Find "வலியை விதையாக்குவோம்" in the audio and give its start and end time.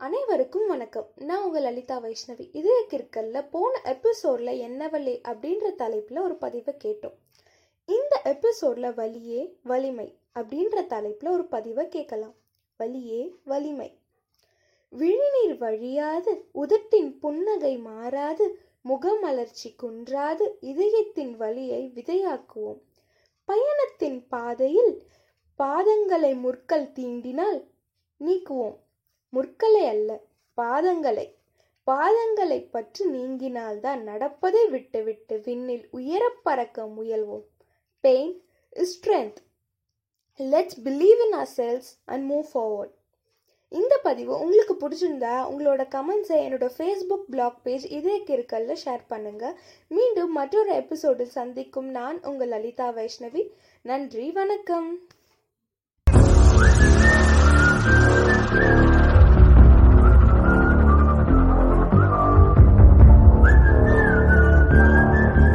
21.36-22.80